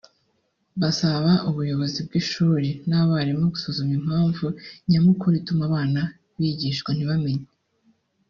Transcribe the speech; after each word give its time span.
basaba 0.81 1.31
ubuyobozi 1.49 1.99
bw’ishuri 2.07 2.69
n’abarimu 2.87 3.43
gusuzuma 3.53 3.93
impamvu 3.99 4.45
nyamukuru 4.89 5.33
ituma 5.41 5.63
abana 5.69 6.01
bigishwa 6.39 6.89
ntibamenye 6.93 7.45